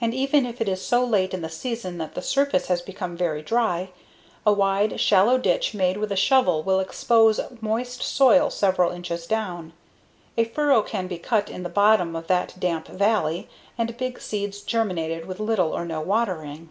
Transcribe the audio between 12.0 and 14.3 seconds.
of that damp "valley" and big